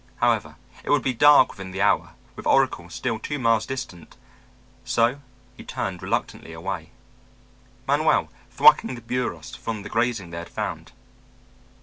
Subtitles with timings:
[0.15, 4.17] However, it would be dark within the hour, with Oracle still two miles distant,
[4.83, 5.19] so
[5.55, 6.89] he turned reluctantly away,
[7.87, 10.91] Manuel thwacking the burros from the grazing they had found.